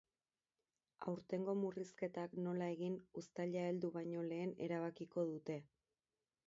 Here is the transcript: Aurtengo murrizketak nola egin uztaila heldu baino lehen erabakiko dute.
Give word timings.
Aurtengo 1.11 1.55
murrizketak 1.63 2.33
nola 2.47 2.71
egin 2.77 2.97
uztaila 3.23 3.67
heldu 3.69 3.93
baino 3.99 4.27
lehen 4.31 4.57
erabakiko 4.69 5.31
dute. 5.35 5.63